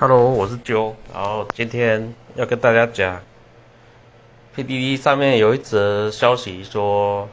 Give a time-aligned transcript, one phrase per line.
[0.00, 3.20] Hello，我是啾，然后今天要跟大家讲
[4.56, 7.28] ，PDD 上面有一则消息说，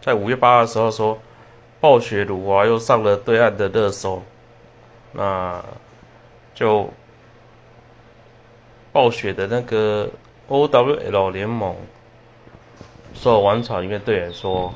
[0.00, 1.18] 在五月八的时候说，
[1.82, 4.22] 暴雪辱华又上了对岸的热搜，
[5.12, 5.62] 那
[6.54, 6.88] 就
[8.90, 10.08] 暴雪的那个
[10.48, 11.76] OWL 联盟
[13.12, 14.72] 所有玩草里面队员说，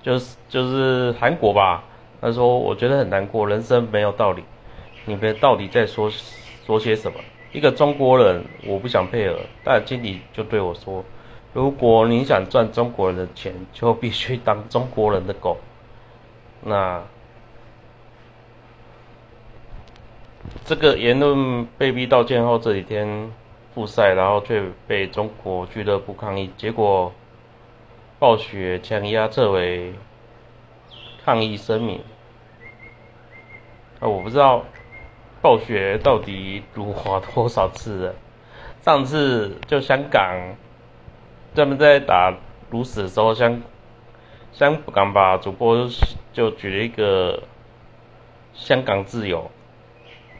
[0.00, 1.82] 就是就是韩国吧，
[2.20, 4.44] 他说我觉得很难过，人生没有道理。
[5.10, 6.08] 你们到底在说
[6.64, 7.18] 说些什么？
[7.50, 11.04] 一个中国人，我不想配合，但经理就对我说
[11.52, 15.56] ：“如果你想赚中国人的钱，就必须当中国人的狗。”
[16.62, 17.02] 那
[20.64, 23.32] 这个言论被逼道歉后，这几天
[23.74, 27.12] 复赛，然后却被中国俱乐部抗议，结果
[28.20, 29.92] 暴雪强压撤回
[31.24, 32.00] 抗议声明。
[33.98, 34.64] 啊，我不知道。
[35.42, 38.14] 暴雪到底辱华多少次了？
[38.82, 40.56] 上次就香港，
[41.54, 42.34] 他们在打
[42.70, 43.60] 如死的时候，香
[44.52, 45.86] 香港吧主播
[46.32, 47.42] 就举了一个
[48.54, 49.50] 香港自由，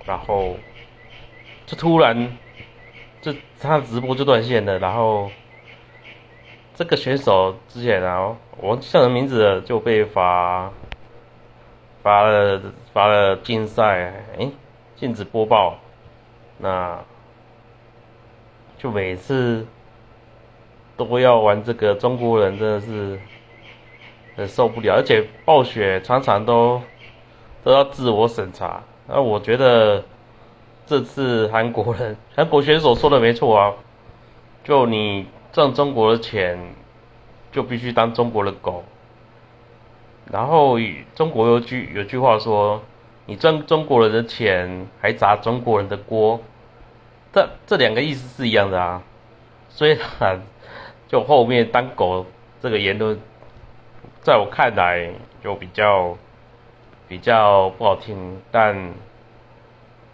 [0.07, 0.57] 然后
[1.67, 2.37] 就突然
[3.21, 5.31] 就他直播就断线了，然后
[6.75, 10.71] 这个选手之前啊，我叫什么名字就被罚
[12.03, 12.61] 罚了
[12.93, 14.51] 罚了禁赛，哎。
[15.01, 15.79] 禁止播报，
[16.59, 17.03] 那
[18.77, 19.67] 就每次
[20.95, 23.19] 都要玩这个，中国人真的是
[24.37, 26.83] 很受不了，而且暴雪常常都
[27.65, 28.83] 都要自我审查。
[29.09, 30.05] 那我觉得
[30.85, 33.73] 这次韩国人韩国选手说的没错啊，
[34.63, 36.75] 就你挣中国的钱，
[37.51, 38.85] 就必须当中国的狗。
[40.31, 40.77] 然后
[41.15, 42.83] 中国有句有句话说。
[43.31, 46.41] 你赚中国人的钱，还砸中国人的锅，
[47.33, 49.01] 这这两个意思是一样的啊。
[49.69, 50.41] 虽然
[51.07, 52.27] 就后面当狗
[52.61, 53.17] 这个言论，
[54.21, 55.09] 在我看来
[55.45, 56.19] 就比较
[57.07, 58.77] 比较不好听，但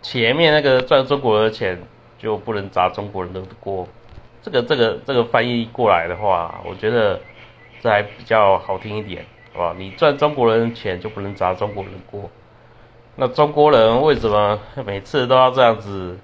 [0.02, 1.80] 前面那个赚中国人的钱
[2.18, 3.88] 就不能砸中国人的锅，
[4.42, 7.18] 这个这个这个翻译过来的话，我觉得
[7.80, 9.74] 这还比较好听一点，好吧？
[9.78, 12.30] 你赚中国人的钱就不能砸中国人的锅。
[13.18, 16.18] 那中国人为什么每次都要这样子？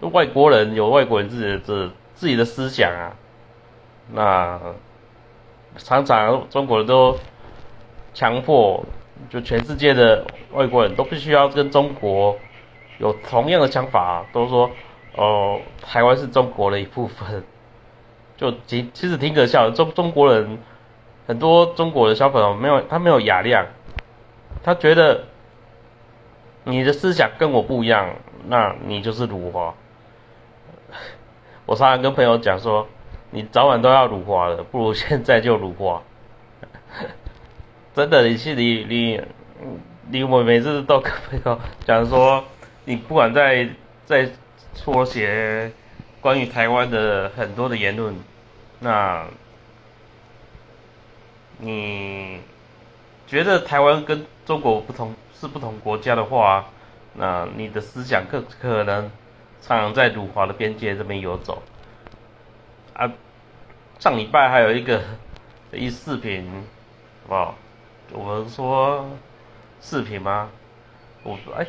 [0.00, 3.14] 外国人有外国人自己的自自己的思想啊。
[4.12, 4.60] 那
[5.76, 7.16] 常常中国人都
[8.12, 8.84] 强迫，
[9.30, 12.36] 就全世界的外国人都必须要跟中国
[12.98, 14.68] 有同样的想法，都说
[15.14, 17.44] 哦，台湾是中国的一部分。
[18.36, 20.58] 就其其实挺可笑的，中中国人
[21.28, 23.64] 很多中国的小朋友没有他没有雅量，
[24.64, 25.26] 他觉得。
[26.64, 28.14] 你的思想跟我不一样，
[28.46, 29.74] 那你就是辱华。
[31.66, 32.86] 我常常跟朋友讲说，
[33.30, 36.02] 你早晚都要辱华的，不如现在就辱华。
[37.94, 39.20] 真的，你是你你
[40.10, 42.44] 你我每次都跟朋友讲说，
[42.84, 43.68] 你不管在
[44.06, 44.30] 在
[44.74, 45.72] 说些
[46.20, 48.14] 关于台湾的很多的言论，
[48.80, 49.26] 那
[51.58, 52.40] 你
[53.26, 55.14] 觉得台湾跟中国不同？
[55.42, 56.66] 是不同国家的话，
[57.14, 59.10] 那你的思想可可能
[59.60, 61.60] 常常在辱华的边界这边游走。
[62.94, 63.10] 啊，
[63.98, 65.02] 上礼拜还有一个
[65.72, 66.48] 一视频，
[67.26, 67.54] 好不好？
[68.12, 69.04] 我们说
[69.80, 70.48] 视频吗？
[71.24, 71.66] 我哎，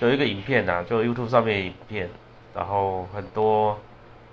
[0.00, 2.10] 有一个影片呐，就 YouTube 上面影片，
[2.54, 3.78] 然后很多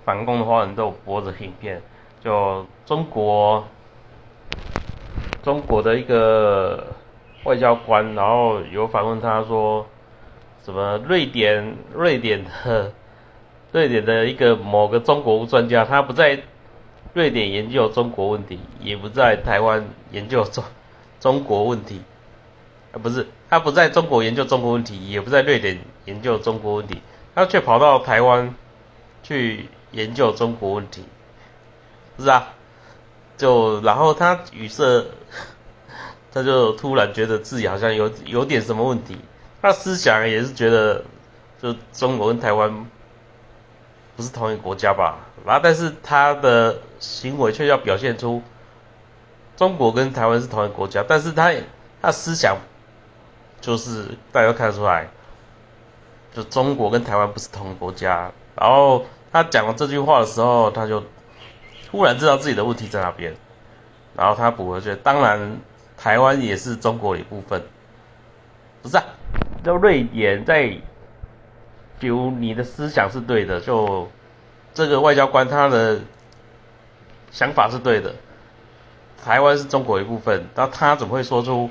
[0.04, 1.80] 反共的话人都有播着影片，
[2.20, 3.66] 就中国
[5.42, 6.86] 中国的一个。
[7.44, 9.86] 外交官，然后有反问他说
[10.64, 10.98] ：“什么？
[10.98, 12.92] 瑞典，瑞典的，
[13.72, 16.40] 瑞典的一个某个中国专家，他不在
[17.14, 20.62] 瑞典研究中国问题，也不在台湾研究中
[21.18, 22.00] 中国问题，
[22.92, 27.02] 啊，不是，他不在中国研究中国问题，也不在瑞典研究中国问题，
[27.34, 28.54] 他却跑到台湾
[29.24, 31.04] 去研究中国问题，
[32.20, 32.54] 是啊，
[33.36, 35.04] 就然后他语塞。”
[36.34, 39.18] 他就突然觉得自己好像有有点什么问题，
[39.60, 41.04] 他思想也是觉得，
[41.60, 42.86] 就中国跟台湾
[44.16, 45.18] 不是同一个国家吧？
[45.44, 48.42] 然后，但是他的行为却要表现出
[49.56, 51.52] 中国跟台湾是同一个国家，但是他
[52.00, 52.56] 他思想
[53.60, 55.06] 就是大家都看得出来，
[56.34, 58.32] 就中国跟台湾不是同一国家。
[58.56, 61.04] 然后他讲了这句话的时候，他就
[61.90, 63.36] 突然知道自己的问题在哪边，
[64.16, 65.60] 然后他补了句：“当然。”
[66.02, 67.62] 台湾也是中国一部分，
[68.82, 69.04] 不是啊？
[69.62, 70.76] 叫瑞典在
[72.00, 74.10] 比如你的思想是对的，就
[74.74, 76.00] 这个外交官他的
[77.30, 78.12] 想法是对的，
[79.24, 81.70] 台湾是中国一部分，那他怎么会说出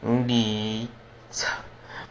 [0.00, 0.88] 你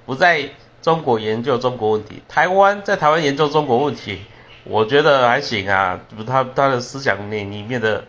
[0.05, 0.49] 不在
[0.81, 4.21] 中国研究中国问题，台湾在台湾研究中国问题？
[4.63, 8.05] 我觉得还行啊，不，他他的思想里里面的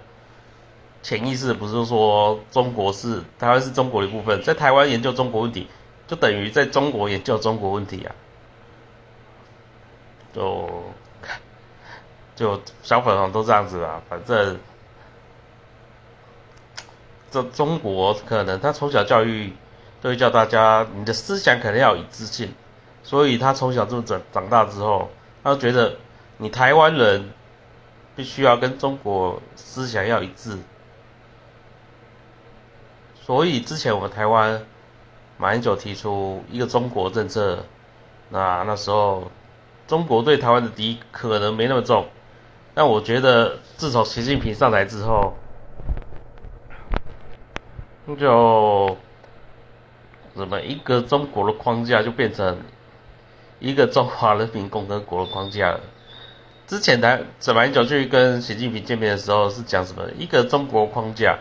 [1.03, 5.67] 潜意识不是说中国是台湾是中国的一部分，在台湾研究中国问题，
[6.07, 8.15] 就等于在中国研究中国问题啊，
[10.35, 10.85] 就
[12.37, 14.59] 就小粉红都这样子啦，反正
[17.31, 19.53] 这中国可能他从小教育
[20.01, 22.53] 都会教大家，你的思想可能要一致性，
[23.03, 25.11] 所以他从小就长长大之后，
[25.43, 25.97] 他就觉得。
[26.43, 27.35] 你台湾人
[28.17, 30.57] 必须要跟中国思想要一致，
[33.31, 34.61] 所以之前我们台湾
[35.39, 37.65] 马英九提出一个中国政策，
[38.29, 39.31] 那那时候
[39.87, 42.09] 中国对台湾的敌可能没那么重，
[42.75, 45.37] 但我觉得自从习近平上台之后，
[48.19, 48.97] 就
[50.35, 52.59] 怎么一个中国的框架就变成
[53.61, 55.79] 一个中华人民共和国的框架了。
[56.67, 60.11] 之前的沈马英九去跟习近平见面的时候是讲什么？
[60.19, 61.39] 一个中国框架，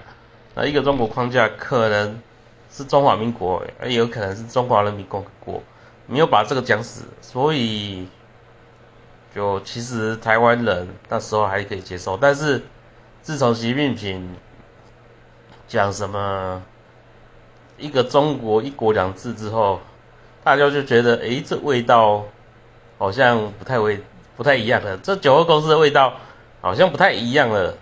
[0.62, 2.22] 那一个中国框架可能
[2.70, 5.64] 是中华民国，也有可能是中华人民共和国，
[6.06, 8.06] 没有把这个讲死，所以
[9.34, 12.62] 就其实台湾人那时候还可以接受，但是
[13.22, 14.36] 自从习近平
[15.66, 16.62] 讲什么
[17.78, 19.80] 一个中国一国两制之后，
[20.44, 22.26] 大家就觉得诶，这味道
[22.98, 24.04] 好像不太味。
[24.36, 26.14] 不太一样了，这九二共识的味道
[26.62, 27.76] 好像不太一样了。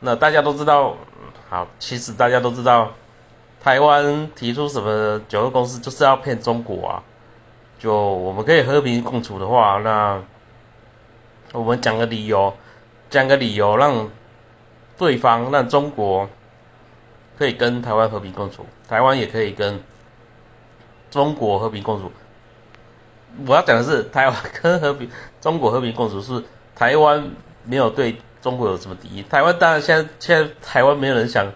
[0.00, 0.96] 那大家都知道，
[1.48, 2.92] 好，其实大家都知道，
[3.60, 7.02] 台湾提出什么九二共识就是要骗中国啊。
[7.78, 10.20] 就我们可以和平共处的话，那
[11.52, 12.52] 我们讲个理由，
[13.08, 14.08] 讲个理由，让
[14.96, 16.28] 对方让中国
[17.38, 19.80] 可以跟台湾和平共处，台湾也可以跟
[21.10, 22.10] 中国和平共处。
[23.46, 25.08] 我要讲的是，台湾跟和平
[25.40, 26.42] 中国和平共处是
[26.74, 27.30] 台湾
[27.64, 29.22] 没有对中国有什么敌意。
[29.22, 31.46] 台湾当然现在现在台湾没有人想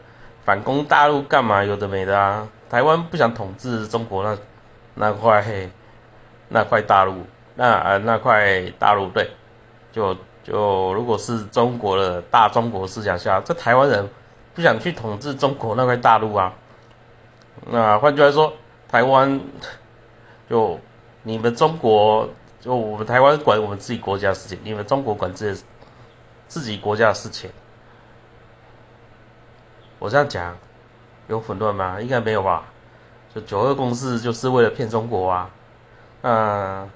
[0.45, 1.65] 反攻大陆干嘛？
[1.65, 2.49] 有的没的啊！
[2.69, 4.39] 台湾不想统治中国那
[4.95, 5.45] 那块
[6.49, 7.25] 那块大陆，
[7.55, 9.31] 那呃那块大陆对，
[9.93, 14.09] 就就如果是中国的大中国思想下，这台湾人
[14.55, 16.53] 不想去统治中国那块大陆啊。
[17.71, 18.53] 那换句话说，
[18.89, 19.41] 台湾
[20.49, 20.79] 就。
[21.25, 22.29] 你们中国
[22.61, 25.65] 就我们台湾管我们自己国家的事情，你们中国管自己
[26.53, 27.51] 自己国家的事情。
[29.99, 30.55] 我这样讲
[31.27, 31.99] 有混乱吗？
[31.99, 32.65] 应该没有吧？
[33.35, 35.51] 就九二共识就是为了骗中国啊！
[36.21, 36.91] 嗯，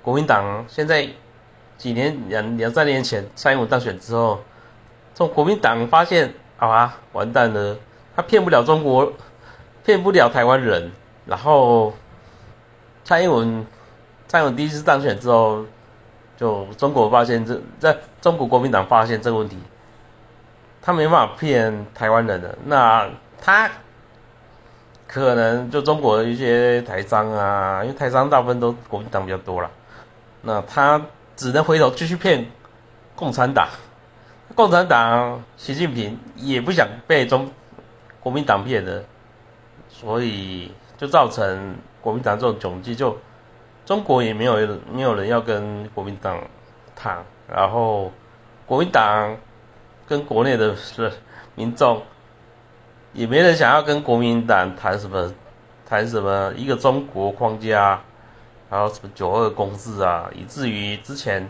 [0.00, 1.08] 国民党现在
[1.76, 4.44] 几年两两三年前蔡英文当选之后，
[5.12, 7.76] 从国民党发现啊完蛋了，
[8.14, 9.12] 他骗不了中国，
[9.84, 10.92] 骗不了台湾人，
[11.26, 11.92] 然后。
[13.02, 13.66] 蔡英文，
[14.28, 15.66] 蔡英文第一次当选之后，
[16.36, 19.58] 就中国发现这在中国国民党发现这个问题，
[20.82, 23.08] 他没办法骗台湾人的，那
[23.40, 23.70] 他
[25.06, 29.70] 可能就中国的一些台商啊，因为台商大部分都国民党比较多了，
[30.42, 31.00] 那他
[31.36, 32.46] 只能回头继续骗
[33.14, 33.68] 共产党，
[34.54, 37.50] 共产党习近平也不想被中
[38.20, 39.04] 国民党骗的，
[39.88, 41.76] 所以就造成。
[42.04, 43.16] 国民党这种窘境，就
[43.84, 44.56] 中国也没有
[44.90, 46.42] 没有人要跟国民党
[46.96, 48.10] 谈，然后
[48.66, 49.36] 国民党
[50.06, 50.74] 跟国内的
[51.54, 52.02] 民众
[53.12, 55.32] 也没人想要跟国民党谈什么
[55.86, 58.00] 谈什么一个中国框架，
[58.70, 61.48] 然后什么九二共识啊，以至于之前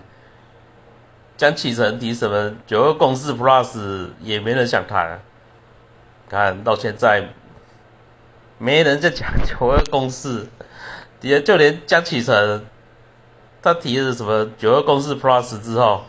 [1.36, 5.20] 江启臣提什么九二共识 Plus 也没人想谈，
[6.28, 7.28] 看到现在。
[8.56, 10.46] 没人在讲九二共识，
[11.24, 12.66] 底下就连江启臣，
[13.62, 16.02] 他提的什么九二共识 Plus 之后，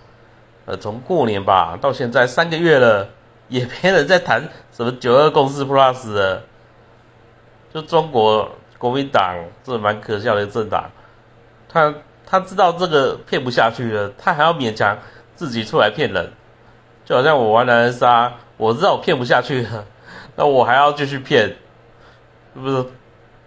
[0.66, 3.08] 呃，从过年吧到现在三个月了，
[3.48, 6.44] 也没人在谈什么九二共识 Plus 了。
[7.74, 10.92] 就中国国民党这蛮可笑的政党，
[11.70, 11.94] 他
[12.26, 14.98] 他知道这个骗不下去了，他还要勉强
[15.34, 16.30] 自己出来骗人，
[17.06, 19.86] 就好像我玩狼人杀，我知道我骗不下去了，
[20.36, 21.56] 那我还要继续骗。
[22.54, 22.86] 是不是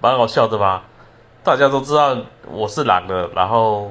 [0.00, 0.84] 蛮好笑的吗？
[1.48, 2.14] 大家都知道
[2.44, 3.90] 我是狼的，然后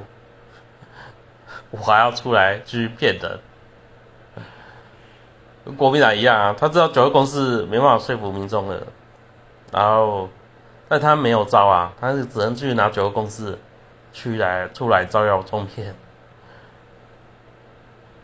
[1.72, 3.40] 我还要出来继续骗人，
[5.64, 6.54] 跟国民党一样啊。
[6.56, 8.80] 他知道九二共识没办法说服民众的，
[9.72, 10.28] 然后
[10.88, 13.58] 但他没有招啊，他是只能去拿九二共识
[14.12, 15.92] 去来出来招摇撞骗。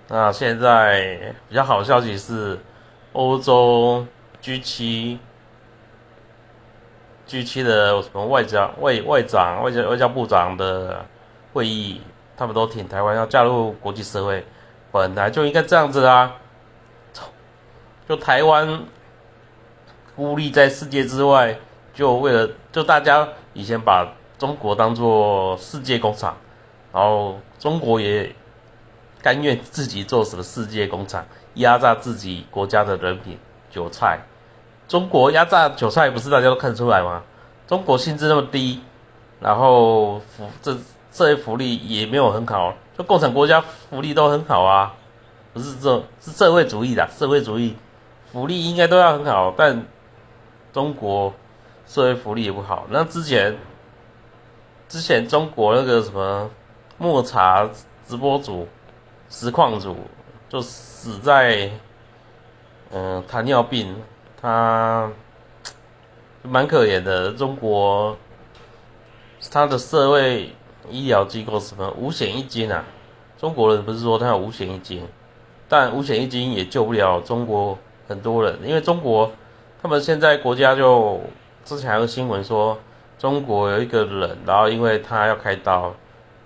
[0.07, 2.61] 那现在比较好消息是，
[3.15, 4.07] 欧洲
[4.41, 5.19] G 七
[7.27, 11.05] G 七的什么外交外外长外交外交部长的
[11.53, 12.01] 会议，
[12.37, 14.45] 他们都挺台湾要加入国际社会，
[14.93, 16.35] 本来就应该这样子啊，
[18.09, 18.85] 就台湾
[20.15, 21.59] 孤立在世界之外，
[21.93, 26.37] 就为了就大家以前把中国当做世界工厂，
[26.93, 28.35] 然后中国也。
[29.23, 33.39] 甘愿自己做什么世界工厂，压榨自己国家的人民
[33.71, 34.21] 韭菜。
[34.95, 37.21] 中国压榨韭菜不是大家都看出来吗？
[37.67, 38.81] 中国薪资那么低，
[39.41, 40.73] 然后福这
[41.11, 44.95] 这些福利也没有很好，就共产国家福利都很好啊，
[45.53, 47.77] 不是这是社会主义的社会主义
[48.31, 49.85] 福利应该都要很好，但
[50.73, 51.35] 中国
[51.89, 52.87] 社会福利也不好。
[52.89, 53.59] 那之前
[54.89, 56.49] 之前中国那个什么
[56.99, 57.69] 抹茶
[58.07, 58.69] 直播主。
[59.29, 59.97] 实况主
[60.49, 61.69] 就死在，
[62.93, 63.97] 嗯，糖尿病，
[64.45, 65.11] 他
[66.43, 67.33] 蛮可怜的。
[67.33, 68.15] 中国
[69.51, 70.55] 他的社会
[70.91, 72.85] 医疗机构什么五险一金啊？
[73.39, 75.09] 中国人不是说他有五险一金，
[75.67, 79.33] 但五险一金也救不了中国很多人，因为中国
[79.81, 81.23] 他们现在国家就
[81.65, 82.79] 之前还有新闻说，
[83.19, 85.95] 中国有一个人，然后因为他要开刀。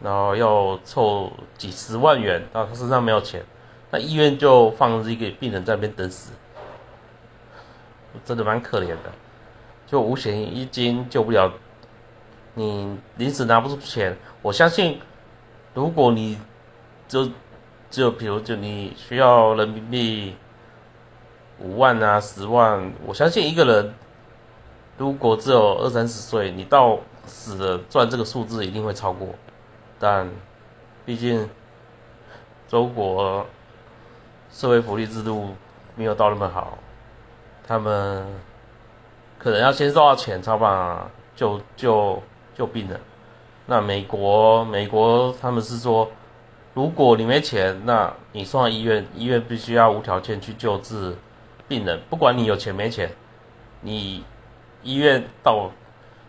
[0.00, 3.45] 然后要凑几十万元，然后他身上没有钱，
[3.90, 6.31] 那医院就放一个病人在那边等死，
[8.25, 9.12] 真的蛮可怜的。
[9.87, 11.53] 就五险一金救不了，
[12.55, 14.17] 你临时拿不出钱。
[14.43, 15.00] 我相信，
[15.75, 16.38] 如果你
[17.07, 17.31] 就
[17.91, 20.37] 就比如就你需要人民币
[21.59, 23.95] 五万啊十万，我相信一个人
[24.99, 29.29] 如果只有二三十岁，你到死了赚这个数字一定会超过。
[29.99, 30.29] 但，
[31.07, 31.49] 毕竟，
[32.69, 33.47] 中国
[34.50, 35.55] 社会福利制度
[35.97, 36.77] 没有到那么好，
[37.69, 38.25] 他们
[39.39, 41.07] 可能要先收到钱才把
[41.37, 42.23] 救救
[42.55, 42.99] 救病人。
[43.67, 46.11] 那美国美国他们是说，
[46.73, 51.15] 如果你没钱，那你送到医院，医院必须要无条件去救治
[51.69, 53.11] 病人，不管你有钱没钱，
[53.83, 54.25] 你
[54.83, 55.71] 医院到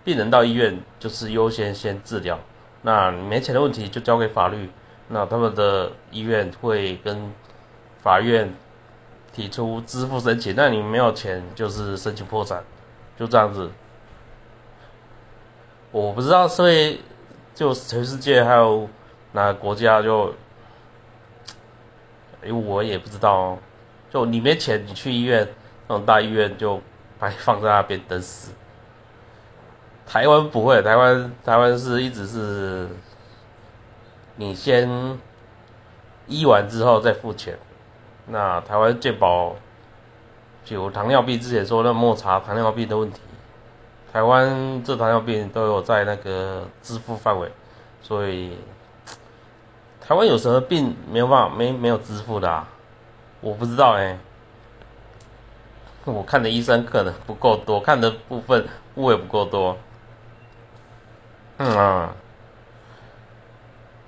[0.04, 2.38] 病人到医院就是优先先治疗。
[2.82, 4.70] 那没钱的问题就交给法律，
[5.08, 7.32] 那他们的医院会跟
[8.02, 8.54] 法院
[9.34, 10.54] 提出支付申请。
[10.56, 12.64] 那你没有钱就是申请破产，
[13.18, 13.70] 就这样子。
[15.92, 17.02] 我不知道，所以
[17.56, 18.88] 就全世界还有
[19.32, 20.34] 哪个国家就，
[22.44, 23.58] 哎，我也不知道哦。
[24.12, 25.48] 就你没钱，你去医院
[25.88, 26.82] 那种大医院就
[27.18, 28.52] 把你放在那边等死。
[30.06, 32.90] 台湾不会，台湾台湾是一直是，
[34.36, 35.20] 你先
[36.28, 37.58] 医完之后再付钱。
[38.30, 39.56] 那台湾健保，
[40.66, 43.20] 比如糖尿病之前说那抹茶糖尿病的问题，
[44.14, 47.52] 台湾这糖尿病都有在那个支付范围，
[48.02, 48.58] 所以
[50.00, 52.68] 台湾有什么病没有办法没没有支付的啊？
[53.42, 54.18] 我不知道哎，
[56.06, 59.78] 我看的医生可能不够多， 看的部分部位不够多。
[61.58, 62.16] 嗯啊，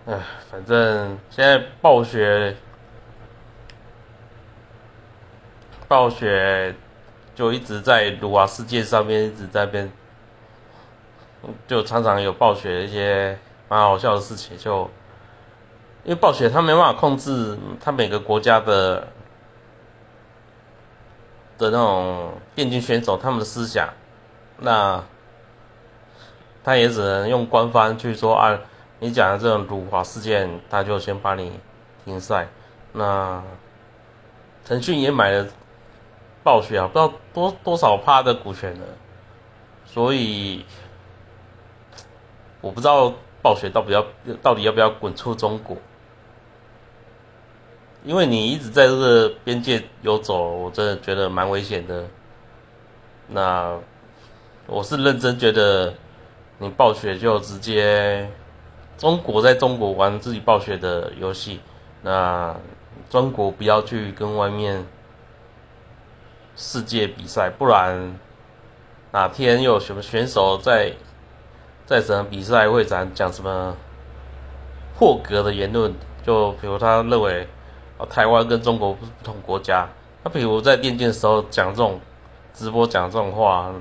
[0.05, 2.55] 哎，反正现在暴雪，
[5.91, 6.73] 暴雪
[7.35, 9.91] 就一直在卢瓦世界上面一直在变，
[11.67, 14.89] 就常常有暴雪一些蛮好笑的事情，就
[16.05, 19.05] 因为暴雪他没办法控制他每个国家的
[21.57, 23.89] 的那种电竞选手他们的思想，
[24.59, 25.03] 那。
[26.63, 28.55] 他也只能用官方去说啊，
[28.99, 31.59] 你讲的这种辱华事件，他就先把你
[32.05, 32.47] 停赛。
[32.93, 33.41] 那
[34.63, 35.47] 腾讯也买了
[36.43, 38.85] 暴雪啊，不知道多多少趴的股权了，
[39.85, 40.65] 所以
[42.61, 44.05] 我不知道暴雪到底要
[44.41, 45.77] 到底要不要滚出中国，
[48.03, 52.05] 因为你一直在这个边界游走，我真的觉得蛮危险的。
[53.27, 53.77] 那
[54.67, 55.93] 我是认真觉得。
[56.63, 58.29] 你暴雪就直接，
[58.95, 61.59] 中国在中国玩自己暴雪的游戏，
[62.03, 62.55] 那
[63.09, 64.85] 中国不要去跟外面
[66.61, 68.19] 世界比赛，不然
[69.11, 70.93] 哪天有什么选手在
[71.87, 73.75] 在什么比赛会展讲什么
[74.95, 75.91] 破格的言论，
[76.23, 77.47] 就比如他认为
[78.09, 79.89] 台湾跟中国不是不同国家，
[80.23, 81.99] 他比如在电竞的时候讲这种
[82.53, 83.73] 直播讲这种话。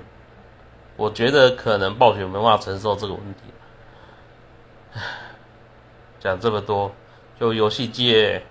[0.97, 3.41] 我觉得可能暴雪没办法承受这个问题，
[6.19, 6.93] 讲这么多，
[7.39, 8.43] 就游戏界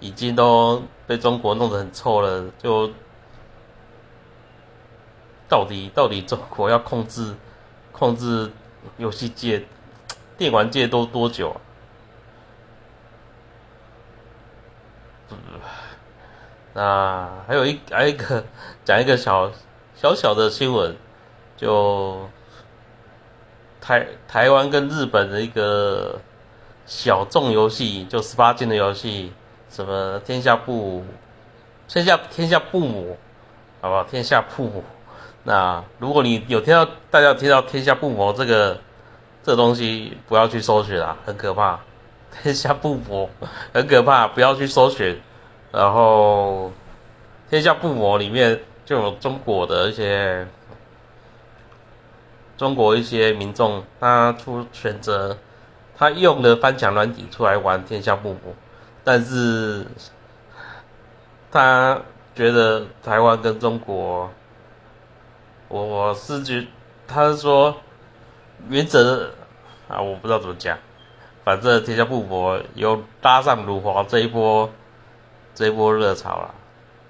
[0.00, 2.90] 已经都被中国弄得很臭了，就
[5.48, 7.34] 到底到底中国要控制
[7.92, 8.50] 控制
[8.96, 9.64] 游戏界、
[10.36, 11.60] 电玩界都多久啊？
[16.74, 18.44] 那还有一还有一个
[18.84, 19.50] 讲一个小
[19.94, 20.94] 小小的新闻，
[21.56, 22.28] 就
[23.80, 26.20] 台台湾跟日本的一个
[26.84, 29.32] 小众游戏，就十八禁的游戏，
[29.70, 31.02] 什么天下布
[31.88, 33.16] 天下天下布母，
[33.80, 34.04] 好不好？
[34.04, 34.84] 天下布母。
[35.48, 38.80] 那如果你有听到大家听到天下布魔这个
[39.44, 41.78] 这东西，不要去搜寻啊，很可怕。
[42.42, 43.30] 天下布魔
[43.72, 45.18] 很可怕，不要去搜寻。
[45.70, 46.72] 然后，
[47.48, 50.44] 天下布魔里面就有中国的一些
[52.56, 55.38] 中国一些民众，他出选择
[55.96, 58.52] 他用的翻墙软体出来玩天下布魔，
[59.04, 59.86] 但是
[61.52, 62.00] 他
[62.34, 64.28] 觉得台湾跟中国，
[65.68, 66.66] 我我是觉
[67.06, 67.76] 他是说
[68.68, 69.30] 原则
[69.88, 70.78] 啊，我不知道怎么讲，
[71.44, 74.70] 反正天下布魔有搭上辱华这一波。
[75.54, 76.54] 这一波热潮了，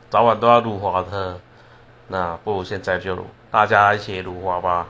[0.09, 1.41] 早晚都要入华的，
[2.07, 3.19] 那不如现在就，
[3.51, 4.87] 大家一起入华吧。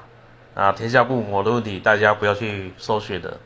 [0.54, 3.38] 啊，天下不魔的问题，大家不要去搜寻的，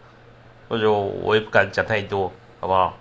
[0.68, 2.94] 或者我也不敢讲太多，好不好？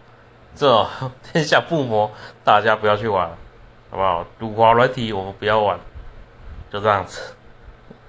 [0.53, 0.88] 这
[1.33, 2.11] 天下不魔，
[2.43, 3.27] 大家不要去玩，
[3.89, 4.23] 好不好？
[4.38, 5.79] 辱华软体我们不要玩，
[6.71, 7.38] 就这样子。